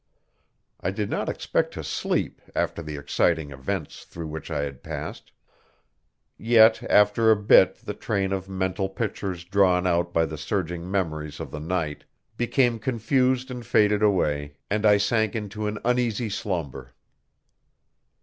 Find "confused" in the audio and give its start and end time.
12.79-13.51